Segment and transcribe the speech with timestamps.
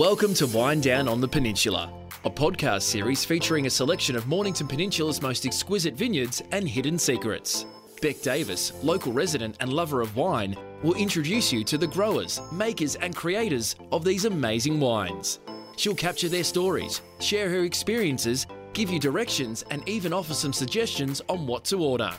[0.00, 1.92] Welcome to Wine Down on the Peninsula,
[2.24, 7.66] a podcast series featuring a selection of Mornington Peninsula's most exquisite vineyards and hidden secrets.
[8.00, 12.94] Beck Davis, local resident and lover of wine, will introduce you to the growers, makers,
[12.94, 15.40] and creators of these amazing wines.
[15.76, 21.20] She'll capture their stories, share her experiences, give you directions, and even offer some suggestions
[21.28, 22.10] on what to order.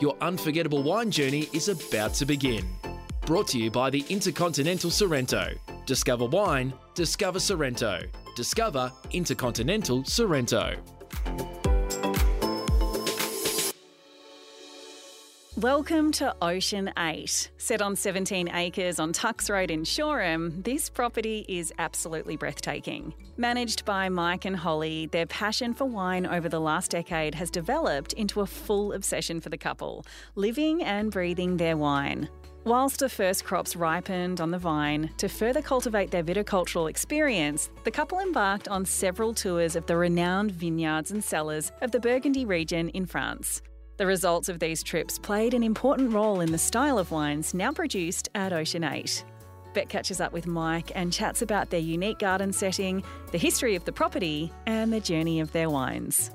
[0.00, 2.66] Your unforgettable wine journey is about to begin.
[3.26, 5.50] Brought to you by the Intercontinental Sorrento.
[5.86, 8.00] Discover wine, discover Sorrento.
[8.34, 10.74] Discover Intercontinental Sorrento.
[15.56, 17.50] Welcome to Ocean 8.
[17.56, 23.14] Set on 17 acres on Tucks Road in Shoreham, this property is absolutely breathtaking.
[23.36, 28.12] Managed by Mike and Holly, their passion for wine over the last decade has developed
[28.14, 32.28] into a full obsession for the couple, living and breathing their wine.
[32.66, 37.92] Whilst the first crops ripened on the vine, to further cultivate their viticultural experience, the
[37.92, 42.88] couple embarked on several tours of the renowned vineyards and cellars of the Burgundy region
[42.88, 43.62] in France.
[43.98, 47.70] The results of these trips played an important role in the style of wines now
[47.70, 49.24] produced at Ocean 8.
[49.72, 53.00] Beck catches up with Mike and chats about their unique garden setting,
[53.30, 56.32] the history of the property, and the journey of their wines.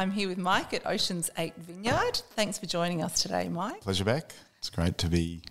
[0.00, 2.22] I'm here with Mike at Ocean's 8 Vineyard.
[2.30, 3.82] Thanks for joining us today, Mike.
[3.82, 4.32] Pleasure, Beck.
[4.56, 5.42] It's great to be.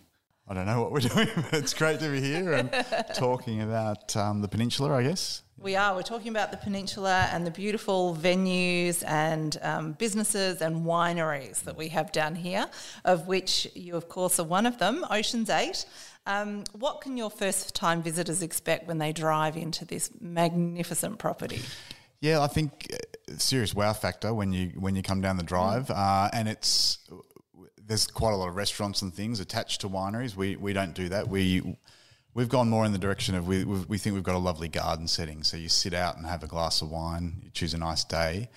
[0.47, 2.71] I don't know what we're doing, but it's great to be here and
[3.13, 5.43] talking about um, the peninsula, I guess.
[5.59, 5.93] We are.
[5.93, 11.77] We're talking about the peninsula and the beautiful venues and um, businesses and wineries that
[11.77, 12.65] we have down here,
[13.05, 15.85] of which you, of course, are one of them, Ocean's 8.
[16.25, 21.61] Um, what can your first time visitors expect when they drive into this magnificent property?
[22.19, 22.91] Yeah, I think
[23.37, 25.95] serious wow factor when you when you come down the drive, mm.
[25.97, 26.99] uh, and it's
[27.77, 30.35] there's quite a lot of restaurants and things attached to wineries.
[30.35, 31.27] We we don't do that.
[31.27, 31.75] We
[32.33, 35.07] we've gone more in the direction of we we think we've got a lovely garden
[35.07, 35.43] setting.
[35.43, 38.49] So you sit out and have a glass of wine, you choose a nice day,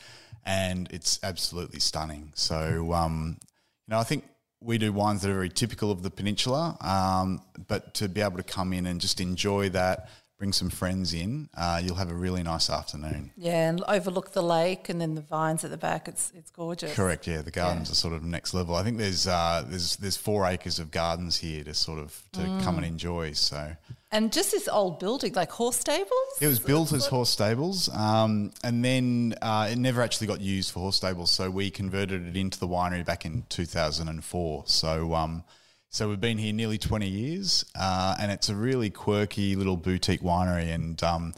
[0.44, 2.32] and it's absolutely stunning.
[2.34, 3.38] So um,
[3.86, 4.24] you know, I think
[4.60, 8.36] we do wines that are very typical of the peninsula, um, but to be able
[8.36, 10.08] to come in and just enjoy that
[10.42, 13.30] bring some friends in, uh, you'll have a really nice afternoon.
[13.36, 16.08] Yeah, and overlook the lake and then the vines at the back.
[16.08, 16.92] It's it's gorgeous.
[16.96, 17.28] Correct.
[17.28, 17.92] Yeah, the gardens yeah.
[17.92, 18.74] are sort of next level.
[18.74, 22.40] I think there's uh, there's there's four acres of gardens here to sort of to
[22.40, 22.60] mm.
[22.64, 23.34] come and enjoy.
[23.34, 23.76] So.
[24.10, 26.10] And just this old building, like horse stables.
[26.40, 30.72] It was built as horse stables, um, and then uh, it never actually got used
[30.72, 31.30] for horse stables.
[31.30, 34.64] So we converted it into the winery back in 2004.
[34.66, 35.14] So.
[35.14, 35.44] Um,
[35.92, 40.22] so we've been here nearly 20 years, uh, and it's a really quirky little boutique
[40.22, 40.74] winery.
[40.74, 41.34] And um,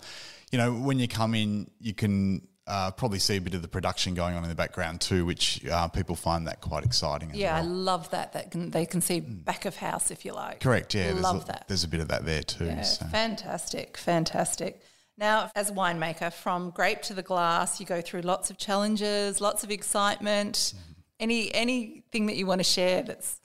[0.53, 3.69] you know, when you come in, you can uh, probably see a bit of the
[3.69, 7.33] production going on in the background too, which uh, people find that quite exciting.
[7.35, 7.65] yeah, well.
[7.65, 8.33] I love that.
[8.35, 10.61] That can they can see back of house if you like.
[10.61, 10.95] Correct.
[10.95, 11.63] Yeah, love there's that.
[11.63, 12.67] A, there's a bit of that there too.
[12.67, 13.07] Yeah, so.
[13.07, 14.83] fantastic, fantastic.
[15.19, 19.41] Now, as a winemaker, from grape to the glass, you go through lots of challenges,
[19.41, 20.55] lots of excitement.
[20.55, 20.79] Mm-hmm.
[21.19, 23.41] Any anything that you want to share that's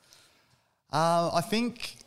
[0.91, 1.97] uh, I think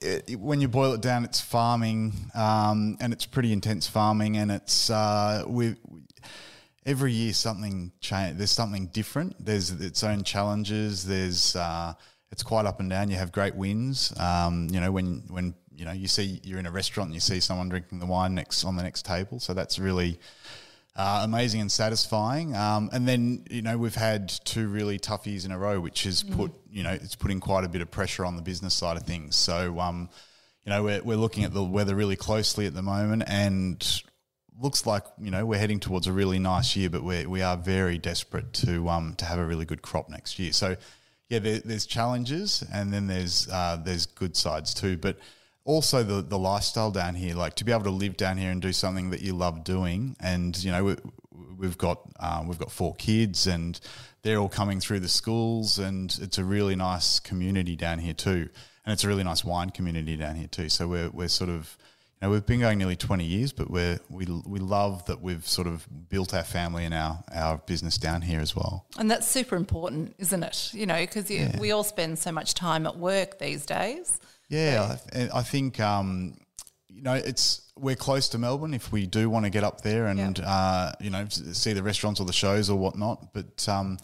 [0.00, 4.36] it, it, when you boil it down, it's farming, um, and it's pretty intense farming,
[4.36, 5.44] and it's uh,
[6.84, 8.38] every year something change.
[8.38, 9.44] There's something different.
[9.44, 11.04] There's its own challenges.
[11.04, 11.94] There's uh,
[12.30, 13.10] it's quite up and down.
[13.10, 14.12] You have great wins.
[14.18, 17.20] Um, you know when when you know you see you're in a restaurant and you
[17.20, 19.40] see someone drinking the wine next on the next table.
[19.40, 20.18] So that's really
[20.96, 22.56] uh, amazing and satisfying.
[22.56, 26.04] Um, and then you know we've had two really tough years in a row, which
[26.04, 26.34] has mm.
[26.36, 29.04] put you know it's putting quite a bit of pressure on the business side of
[29.04, 29.36] things.
[29.36, 30.08] So um,
[30.64, 34.02] you know we're we're looking at the weather really closely at the moment, and
[34.58, 37.56] looks like you know we're heading towards a really nice year, but we we are
[37.56, 40.52] very desperate to um to have a really good crop next year.
[40.52, 40.76] So
[41.28, 45.18] yeah, there, there's challenges, and then there's uh, there's good sides too, but
[45.66, 48.62] also the the lifestyle down here, like to be able to live down here and
[48.62, 50.96] do something that you love doing, and you know we,
[51.58, 53.78] we've got um, we've got four kids and
[54.22, 58.48] they're all coming through the schools, and it's a really nice community down here too,
[58.84, 60.68] and it's a really nice wine community down here too.
[60.68, 61.76] So we're we're sort of
[62.20, 65.46] you know, we've been going nearly 20 years, but we're, we, we love that we've
[65.46, 68.86] sort of built our family and our, our business down here as well.
[68.98, 70.70] And that's super important, isn't it?
[70.72, 71.60] You know, because yeah.
[71.60, 74.18] we all spend so much time at work these days.
[74.48, 76.36] Yeah, I, I think um,
[76.88, 80.06] you know it's we're close to Melbourne if we do want to get up there
[80.06, 83.32] and uh, you know see the restaurants or the shows or whatnot.
[83.32, 83.98] But um,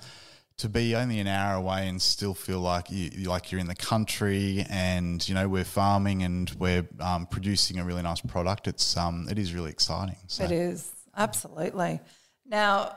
[0.59, 3.75] to be only an hour away and still feel like you like you're in the
[3.75, 8.69] country and you know we're farming and we're um, producing a really nice product.
[8.69, 10.17] It's um, it is really exciting.
[10.27, 10.45] So.
[10.45, 12.01] It is absolutely.
[12.47, 12.97] Now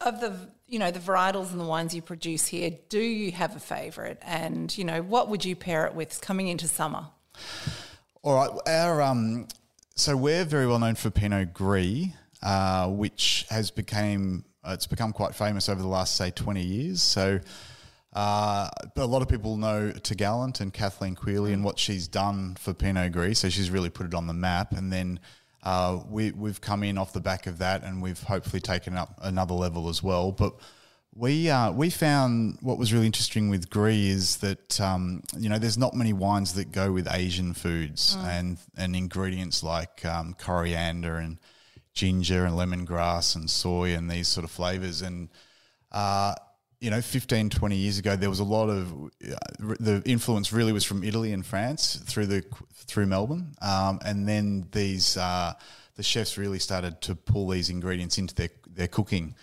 [0.00, 0.36] of the
[0.72, 4.16] you know the varietals and the wines you produce here, do you have a favourite?
[4.22, 7.08] And you know what would you pair it with coming into summer?
[8.22, 9.48] All right, our um,
[9.94, 12.06] so we're very well known for Pinot Gris,
[12.42, 17.02] uh, which has became it's become quite famous over the last say twenty years.
[17.02, 17.38] So.
[18.14, 22.74] Uh, a lot of people know T'Gallant and Kathleen Quealy and what she's done for
[22.74, 23.38] Pinot Gris.
[23.38, 24.72] So she's really put it on the map.
[24.72, 25.18] And then
[25.62, 29.18] uh, we, we've come in off the back of that and we've hopefully taken up
[29.22, 30.32] another level as well.
[30.32, 30.54] But
[31.14, 35.58] we uh, we found what was really interesting with Gris is that um, you know
[35.58, 38.24] there's not many wines that go with Asian foods mm.
[38.24, 41.38] and and ingredients like um, coriander and
[41.92, 45.28] ginger and lemongrass and soy and these sort of flavors and
[45.90, 46.34] uh,
[46.82, 49.36] you know 15 20 years ago there was a lot of uh,
[49.78, 52.44] the influence really was from Italy and France through the
[52.74, 53.54] through Melbourne.
[53.62, 55.54] Um, and then these uh,
[55.96, 59.34] the chefs really started to pull these ingredients into their their cooking.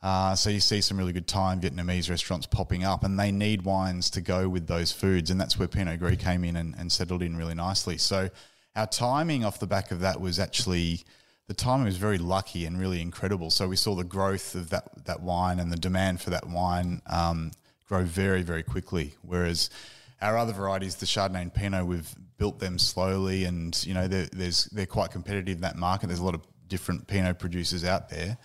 [0.00, 3.62] Uh, so you see some really good and Vietnamese restaurants popping up, and they need
[3.62, 6.92] wines to go with those foods, and that's where Pinot Gris came in and, and
[6.92, 7.98] settled in really nicely.
[7.98, 8.28] So
[8.76, 11.04] our timing off the back of that was actually
[11.48, 13.50] the timing was very lucky and really incredible.
[13.50, 17.02] So we saw the growth of that that wine and the demand for that wine
[17.06, 17.50] um,
[17.88, 19.14] grow very very quickly.
[19.22, 19.70] Whereas
[20.20, 24.28] our other varieties, the Chardonnay and Pinot, we've built them slowly, and you know they're,
[24.32, 26.06] there's they're quite competitive in that market.
[26.06, 28.38] There's a lot of different Pinot producers out there.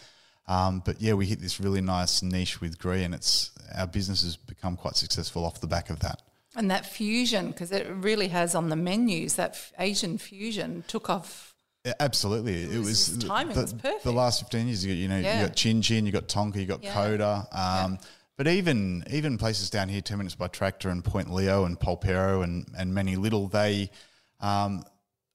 [0.47, 4.23] Um, but yeah, we hit this really nice niche with Gris, and it's our business
[4.23, 6.21] has become quite successful off the back of that.
[6.55, 11.52] And that fusion, because it really has on the menus, that Asian fusion took off.
[11.85, 14.03] Yeah, absolutely, it, it was, was timing the, was perfect.
[14.03, 15.41] The last fifteen years, you, know, yeah.
[15.41, 16.81] you got Chin Chin, you got Tonka, you got.
[16.81, 17.45] Coda.
[17.51, 17.99] Um,
[18.37, 22.43] but even even places down here, ten minutes by tractor, and Point Leo and Polperro,
[22.43, 23.91] and and many little, they
[24.39, 24.85] um,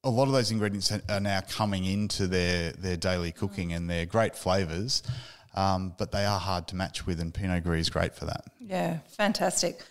[0.02, 4.06] a lot of those ingredients are now coming into their their daily cooking, and they're
[4.06, 5.02] great flavors.
[5.58, 8.44] Um, but they are hard to match with, and Pinot Gris is great for that.
[8.60, 9.82] Yeah, fantastic.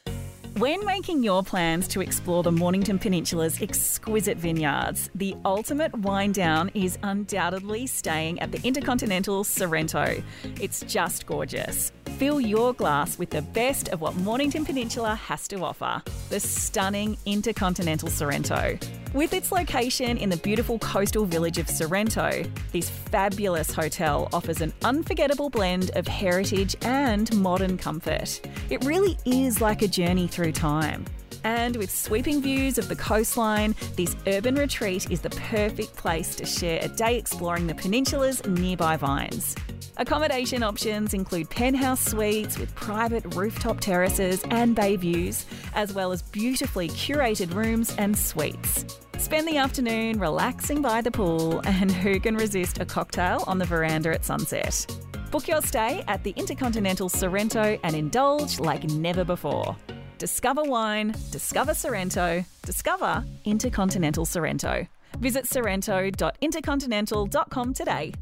[0.56, 6.72] When making your plans to explore the Mornington Peninsula's exquisite vineyards, the ultimate wind down
[6.74, 10.24] is undoubtedly staying at the Intercontinental Sorrento.
[10.62, 11.92] It's just gorgeous.
[12.18, 17.18] Fill your glass with the best of what Mornington Peninsula has to offer the stunning
[17.26, 18.80] Intercontinental Sorrento.
[19.18, 24.72] With its location in the beautiful coastal village of Sorrento, this fabulous hotel offers an
[24.84, 28.40] unforgettable blend of heritage and modern comfort.
[28.70, 31.04] It really is like a journey through time.
[31.44, 36.46] And with sweeping views of the coastline, this urban retreat is the perfect place to
[36.46, 39.56] share a day exploring the peninsula's nearby vines.
[40.00, 46.22] Accommodation options include penthouse suites with private rooftop terraces and bay views, as well as
[46.22, 48.86] beautifully curated rooms and suites.
[49.18, 53.66] Spend the afternoon relaxing by the pool, and who can resist a cocktail on the
[53.66, 54.86] veranda at sunset?
[55.32, 59.76] Book your stay at the Intercontinental Sorrento and indulge like never before.
[60.20, 64.86] Discover wine, discover Sorrento, discover Intercontinental Sorrento.
[65.20, 68.14] Visit sorrento.intercontinental.com today.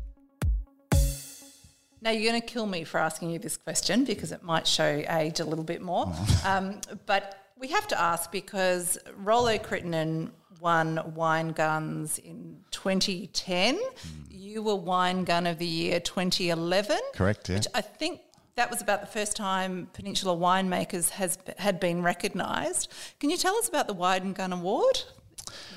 [2.02, 5.04] Now, you're going to kill me for asking you this question because it might show
[5.10, 6.06] age a little bit more.
[6.08, 6.42] Oh.
[6.46, 13.76] Um, but we have to ask because Rollo Crittenden won Wine Guns in 2010.
[13.76, 13.82] Mm.
[14.30, 16.98] You were Wine Gun of the Year 2011.
[17.14, 17.56] Correct, yeah.
[17.56, 18.22] Which I think
[18.56, 22.92] that was about the first time Peninsula Winemakers has had been recognised.
[23.20, 25.02] Can you tell us about the Wine Gun Award?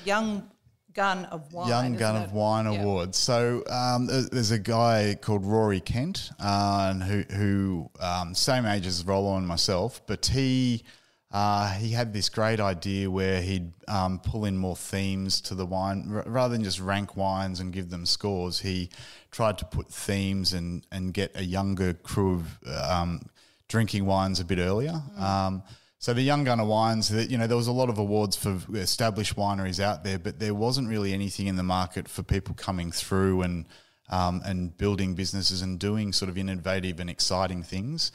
[0.05, 0.49] Young
[0.93, 1.67] Gun of Wine.
[1.67, 2.23] Young Gun it?
[2.25, 2.81] of Wine yeah.
[2.81, 3.15] Award.
[3.15, 9.05] So um, there's a guy called Rory Kent, uh, who, who um, same age as
[9.05, 10.83] Rollo and myself, but he
[11.31, 15.65] uh, he had this great idea where he'd um, pull in more themes to the
[15.65, 18.59] wine R- rather than just rank wines and give them scores.
[18.59, 18.89] He
[19.29, 23.29] tried to put themes and and get a younger crew of um,
[23.67, 25.01] drinking wines a bit earlier.
[25.17, 25.21] Mm.
[25.21, 25.63] Um,
[26.01, 28.57] so the Young Gunner wines, that you know, there was a lot of awards for
[28.73, 32.89] established wineries out there, but there wasn't really anything in the market for people coming
[32.89, 33.65] through and
[34.09, 38.11] um, and building businesses and doing sort of innovative and exciting things.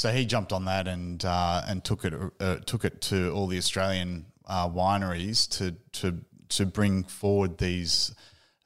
[0.00, 3.46] So he jumped on that and uh, and took it uh, took it to all
[3.46, 6.16] the Australian uh, wineries to to
[6.56, 8.14] to bring forward these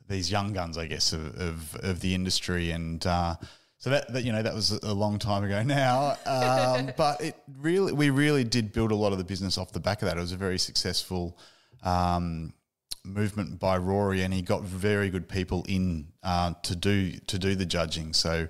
[0.08, 3.34] these young guns, I guess, of of, of the industry and uh,
[3.78, 7.34] so that, that, you know that was a long time ago now, um, but it
[7.58, 10.16] really we really did build a lot of the business off the back of that.
[10.16, 11.36] It was a very successful
[11.82, 12.54] um,
[13.02, 17.56] movement by Rory, and he got very good people in uh, to do to do
[17.56, 18.12] the judging.
[18.12, 18.46] So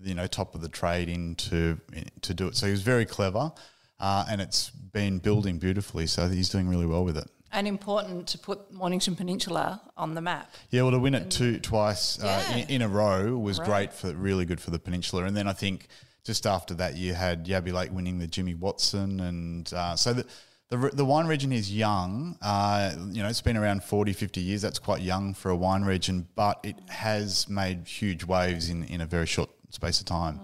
[0.00, 1.78] you know top of the trade in to
[2.22, 2.56] to do it.
[2.56, 3.52] So he was very clever,
[4.00, 6.06] uh, and it's been building beautifully.
[6.06, 7.28] So he's doing really well with it.
[7.52, 10.52] and important to put Mornington Peninsula on the map.
[10.70, 13.66] Yeah, well, to win it two twice uh, in, in a row was Right.
[13.68, 15.24] great for really good for the peninsula.
[15.24, 15.88] And then I think
[16.24, 20.26] just after that, you had Yabby Lake winning the Jimmy Watson, and uh, so the,
[20.68, 22.36] the the wine region is young.
[22.42, 24.60] Uh, you know, it's been around 40, 50 years.
[24.60, 29.00] That's quite young for a wine region, but it has made huge waves in in
[29.00, 30.40] a very short space of time.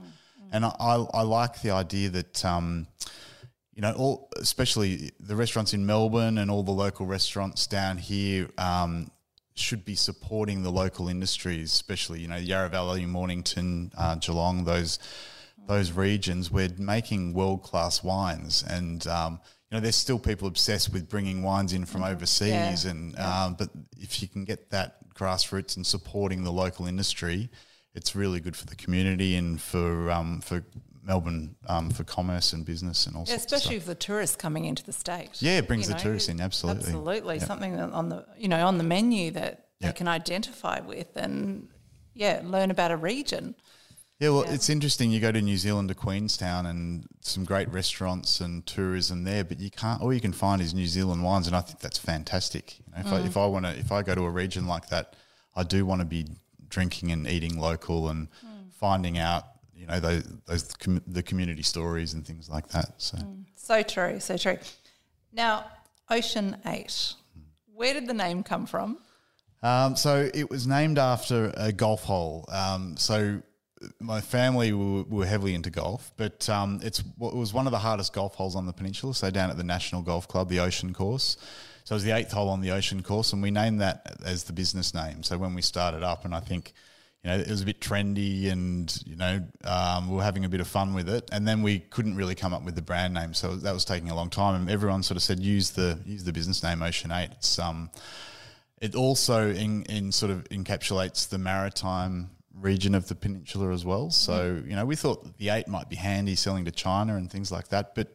[0.52, 2.44] And I, I, I like the idea that.
[2.44, 2.86] Um,
[3.76, 8.48] you know, all especially the restaurants in Melbourne and all the local restaurants down here
[8.56, 9.10] um,
[9.56, 15.00] should be supporting the local industries, especially you know Yarra Valley, Mornington, uh, Geelong, those
[15.66, 16.52] those regions.
[16.52, 19.40] We're making world class wines, and um,
[19.70, 22.90] you know there's still people obsessed with bringing wines in from overseas, Yeah.
[22.92, 27.50] and um, but if you can get that grassroots and supporting the local industry,
[27.94, 30.64] it's really good for the community and for um, for
[31.02, 34.36] Melbourne um, for commerce and business and all Yeah, sorts of especially for the tourists
[34.36, 35.30] coming into the state.
[35.40, 36.84] Yeah, it brings You the tourists in, absolutely.
[36.84, 37.46] Absolutely, Yep.
[37.46, 41.68] something on the you know on the menu that they can identify with and
[42.14, 43.54] yeah, learn about a region.
[44.20, 44.54] Yeah, well, Yeah.
[44.54, 45.10] it's interesting.
[45.10, 49.58] You go to New Zealand to Queenstown and some great restaurants and tourism there, but
[49.58, 50.00] you can't.
[50.00, 52.78] All you can find is New Zealand wines, and I think that's fantastic.
[52.78, 54.88] You know, if I if I want to, if I go to a region like
[54.88, 55.16] that,
[55.54, 56.26] I do want to be
[56.68, 58.28] drinking and eating local and
[58.78, 59.44] finding out,
[59.74, 62.94] you know, those those com- the community stories and things like that.
[62.98, 63.18] So.
[63.56, 64.58] So true, so true.
[65.32, 65.64] Now,
[66.10, 67.14] Ocean Eight,
[67.72, 68.98] where did the name come from?
[69.62, 72.44] Um, so it was named after a golf hole.
[72.52, 73.40] Um, so
[74.00, 77.78] my family were, were heavily into golf, but um, it's it was one of the
[77.78, 79.14] hardest golf holes on the peninsula.
[79.14, 81.36] So down at the National Golf Club, the Ocean Course.
[81.84, 84.44] So it was the eighth hole on the Ocean Course, and we named that as
[84.44, 85.22] the business name.
[85.22, 86.72] So when we started up, and I think.
[87.22, 90.48] You know, it was a bit trendy, and you know, um, we were having a
[90.50, 91.26] bit of fun with it.
[91.32, 94.10] And then we couldn't really come up with the brand name, so that was taking
[94.10, 94.54] a long time.
[94.60, 97.30] And everyone sort of said, "Use the use the business name Ocean Eight.
[97.32, 97.88] It's um,
[98.84, 104.10] it also in, in sort of encapsulates the maritime region of the peninsula as well.
[104.10, 107.50] So you know, we thought the eight might be handy selling to China and things
[107.50, 107.94] like that.
[107.94, 108.14] But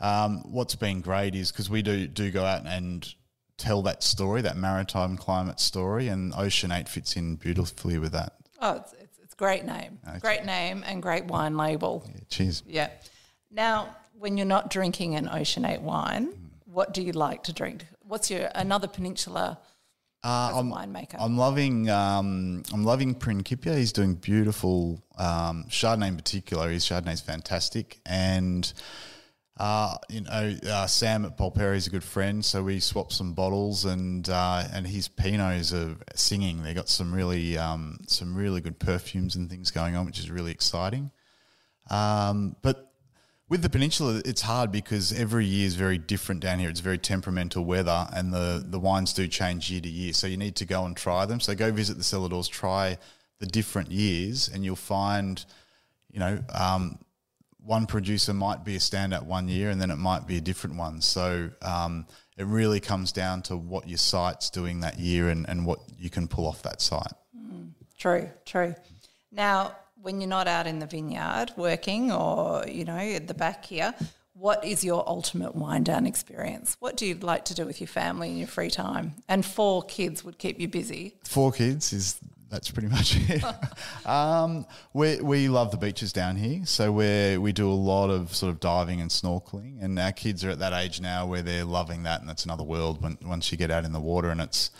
[0.00, 3.14] um, what's been great is because we do do go out and
[3.56, 8.34] tell that story, that maritime climate story, and Ocean Eight fits in beautifully with that.
[8.60, 12.04] Oh, it's it's, it's a great name, great name, and great wine label.
[12.06, 12.62] Yeah, cheers.
[12.66, 12.90] Yeah.
[13.50, 16.32] Now, when you're not drinking an Ocean Eight wine,
[16.64, 17.86] what do you like to drink?
[18.02, 19.58] What's your another peninsula
[20.24, 21.16] Uh, I'm, winemaker?
[21.20, 23.74] I'm loving um, I'm loving Principia.
[23.74, 26.70] He's doing beautiful um, Chardonnay in particular.
[26.70, 28.72] His Chardonnay's fantastic, and
[29.58, 33.32] uh, you know uh, Sam at Polperro is a good friend, so we swapped some
[33.34, 36.62] bottles, and uh, and his Pinots are singing.
[36.62, 40.30] They got some really um, some really good perfumes and things going on, which is
[40.30, 41.10] really exciting.
[41.90, 42.88] Um, but
[43.48, 46.68] with the peninsula, it's hard because every year is very different down here.
[46.68, 50.12] It's very temperamental weather, and the, the wines do change year to year.
[50.12, 51.40] So you need to go and try them.
[51.40, 52.98] So go visit the cellar doors, try
[53.38, 55.42] the different years, and you'll find,
[56.10, 56.98] you know, um,
[57.64, 60.76] one producer might be a standout one year, and then it might be a different
[60.76, 61.00] one.
[61.00, 65.66] So um, it really comes down to what your site's doing that year and, and
[65.66, 67.12] what you can pull off that site.
[67.98, 68.74] True, true.
[69.32, 73.64] Now, when you're not out in the vineyard working or, you know, at the back
[73.64, 73.92] here,
[74.34, 76.76] what is your ultimate wind down experience?
[76.78, 79.14] What do you like to do with your family in your free time?
[79.28, 81.16] And four kids would keep you busy.
[81.24, 83.44] Four kids is that's pretty much it.
[84.06, 88.34] um, we we love the beaches down here, so we we do a lot of
[88.34, 91.64] sort of diving and snorkeling, and our kids are at that age now where they're
[91.64, 94.40] loving that, and that's another world when once you get out in the water, and
[94.40, 94.70] it's.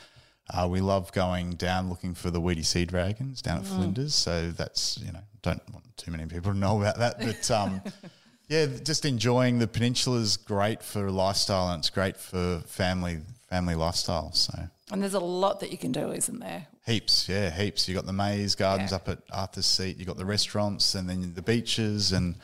[0.50, 4.50] Uh, we love going down looking for the weedy sea dragons down at Flinders, so
[4.50, 7.82] that's you know don't want too many people to know about that, but um,
[8.48, 13.20] yeah, just enjoying the peninsula is great for lifestyle and it's great for family
[13.50, 14.32] family lifestyle.
[14.32, 14.54] So
[14.90, 16.66] And there's a lot that you can do, isn't there?
[16.87, 17.88] Heaps, yeah, heaps.
[17.88, 18.97] You got the maze gardens Yeah.
[18.97, 19.99] up at Arthur's Seat.
[19.99, 22.37] You got the restaurants, and then the beaches, and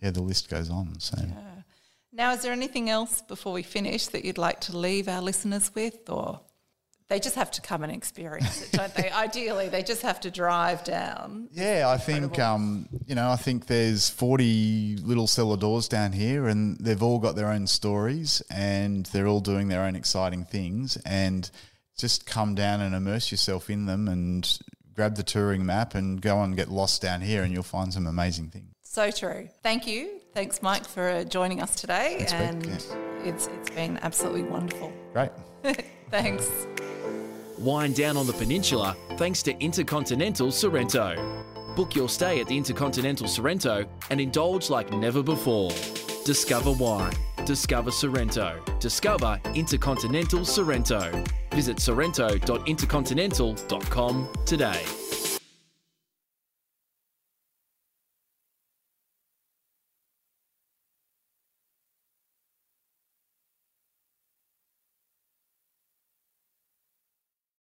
[0.00, 0.98] yeah, the list goes on.
[1.00, 1.16] So
[2.12, 5.70] Now, is there anything else before we finish that you'd like to leave our listeners
[5.74, 6.40] with, or
[7.08, 9.10] they just have to come and experience it, don't they?
[9.26, 11.48] Ideally, they just have to drive down.
[11.52, 16.48] yeah, I think um, you know, I think there's 40 little cellar doors down here,
[16.48, 20.96] and they've all got their own stories, and they're all doing their own exciting things,
[21.04, 21.50] and
[22.00, 24.58] just come down and immerse yourself in them, and
[24.94, 28.06] grab the touring map and go and get lost down here, and you'll find some
[28.06, 28.74] amazing things.
[28.82, 29.48] So true.
[29.62, 30.20] Thank you.
[30.34, 32.16] Thanks, Mike, for uh, joining us today.
[32.18, 33.28] Thanks, and yeah.
[33.28, 34.92] it's it's been absolutely wonderful.
[35.12, 35.30] Great.
[36.10, 36.66] Thanks.
[37.58, 41.14] Wind down on the peninsula thanks to Intercontinental Sorrento.
[41.76, 45.70] Book your stay at the Intercontinental Sorrento and indulge like never before.
[46.24, 47.12] Discover wine,
[47.44, 48.62] Discover Sorrento.
[48.80, 51.22] Discover Intercontinental Sorrento.
[51.60, 54.99] Visit sorrento.intercontinental.com today.